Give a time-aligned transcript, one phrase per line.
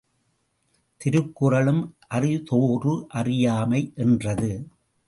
[1.01, 1.83] திருக்குறளும்
[2.07, 4.51] அறிதோறு அறியாமை என்றது.